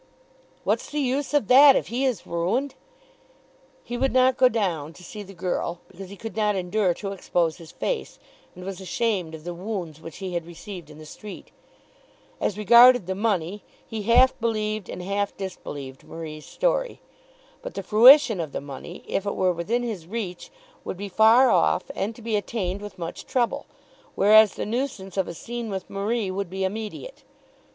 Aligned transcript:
"What's 0.63 0.89
the 0.89 0.97
use 0.99 1.31
of 1.31 1.47
that, 1.49 1.75
if 1.75 1.89
he 1.89 2.05
is 2.05 2.25
ruined?" 2.25 2.73
He 3.83 3.97
would 3.99 4.11
not 4.11 4.35
go 4.35 4.49
down 4.49 4.93
to 4.93 5.03
see 5.03 5.21
the 5.21 5.35
girl, 5.35 5.79
because 5.89 6.09
he 6.09 6.17
could 6.17 6.35
not 6.35 6.55
endure 6.55 6.95
to 6.95 7.11
expose 7.11 7.57
his 7.57 7.71
face, 7.71 8.17
and 8.55 8.65
was 8.65 8.81
ashamed 8.81 9.35
of 9.35 9.43
the 9.43 9.53
wounds 9.53 10.01
which 10.01 10.17
he 10.17 10.33
had 10.33 10.47
received 10.47 10.89
in 10.89 10.97
the 10.97 11.05
street. 11.05 11.51
As 12.39 12.57
regarded 12.57 13.05
the 13.05 13.13
money 13.13 13.61
he 13.85 14.01
half 14.01 14.33
believed 14.39 14.89
and 14.89 15.03
half 15.03 15.37
disbelieved 15.37 16.03
Marie's 16.03 16.47
story. 16.47 16.99
But 17.61 17.75
the 17.75 17.83
fruition 17.83 18.39
of 18.39 18.53
the 18.53 18.59
money, 18.61 19.03
if 19.07 19.27
it 19.27 19.35
were 19.35 19.53
within 19.53 19.83
his 19.83 20.07
reach, 20.07 20.49
would 20.83 20.97
be 20.97 21.09
far 21.09 21.51
off 21.51 21.91
and 21.93 22.15
to 22.15 22.23
be 22.23 22.35
attained 22.35 22.81
with 22.81 22.97
much 22.97 23.27
trouble; 23.27 23.67
whereas 24.15 24.55
the 24.55 24.65
nuisance 24.65 25.15
of 25.15 25.27
a 25.27 25.35
scene 25.35 25.69
with 25.69 25.91
Marie 25.91 26.31
would 26.31 26.49
be 26.49 26.63
immediate. 26.63 27.23